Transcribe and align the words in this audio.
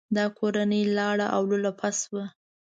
دا 0.15 0.25
کورنۍ 0.39 0.83
لاړه 0.97 1.27
او 1.35 1.41
لولپه 1.49 1.89
شوه. 1.99 2.25